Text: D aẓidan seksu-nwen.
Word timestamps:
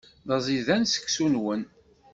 D 0.27 0.29
aẓidan 0.37 0.83
seksu-nwen. 0.85 1.61